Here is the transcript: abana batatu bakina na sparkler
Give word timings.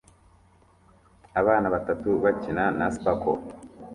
abana 1.39 1.67
batatu 1.75 2.09
bakina 2.23 2.63
na 2.77 2.87
sparkler 2.95 3.39